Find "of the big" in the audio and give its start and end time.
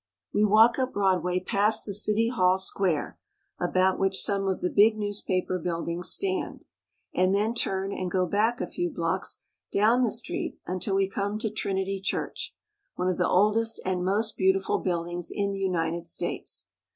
4.47-4.97